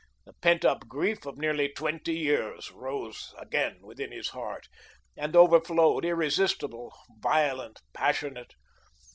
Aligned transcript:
The 0.25 0.33
pent 0.33 0.65
up 0.65 0.87
grief 0.87 1.27
of 1.27 1.37
nearly 1.37 1.69
twenty 1.69 2.17
years 2.17 2.71
rose 2.71 3.35
again 3.37 3.77
within 3.83 4.11
his 4.11 4.29
heart, 4.29 4.67
and 5.15 5.35
overflowed, 5.35 6.03
irresistible, 6.05 6.91
violent, 7.19 7.83
passionate. 7.93 8.55